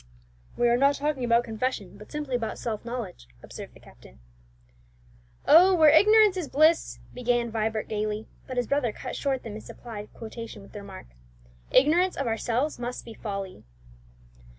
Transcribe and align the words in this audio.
"We 0.57 0.67
are 0.67 0.77
not 0.77 0.95
talking 0.95 1.23
about 1.23 1.43
confession, 1.43 1.95
but 1.95 2.11
simply 2.11 2.35
about 2.35 2.57
self 2.57 2.83
knowledge," 2.83 3.27
observed 3.43 3.75
the 3.75 3.79
captain. 3.79 4.17
"Oh, 5.47 5.75
where 5.75 5.91
ignorance 5.91 6.35
is 6.37 6.47
bliss," 6.49 6.97
began 7.13 7.51
Vibert 7.51 7.87
gaily; 7.87 8.25
but 8.47 8.57
his 8.57 8.65
brother 8.65 8.91
cut 8.91 9.15
short 9.15 9.43
the 9.43 9.51
misapplied 9.51 10.11
quotation 10.15 10.63
with 10.63 10.71
the 10.71 10.81
remark, 10.81 11.05
"Ignorance 11.69 12.17
of 12.17 12.25
ourselves 12.25 12.79
must 12.79 13.05
be 13.05 13.13
folly." 13.13 13.63